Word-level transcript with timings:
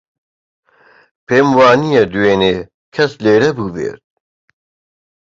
پێم 1.27 1.47
وانییە 1.59 2.03
دوێنێ 2.13 2.55
کەس 2.95 3.11
لێرە 3.23 3.49
بووبێت. 3.57 4.01